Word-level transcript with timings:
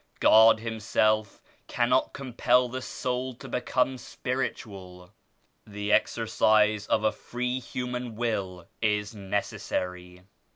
God 0.19 0.61
Himself 0.61 1.43
cannot 1.67 2.11
compel 2.11 2.67
the 2.67 2.81
soul 2.81 3.35
to 3.35 3.47
be 3.47 3.61
come 3.61 3.99
spiritual. 3.99 5.11
The 5.67 5.91
exercise 5.91 6.87
of 6.87 7.03
a 7.03 7.11
free 7.11 7.59
human 7.59 8.15
will 8.15 8.65
is 8.81 9.13
necessary. 9.13 10.23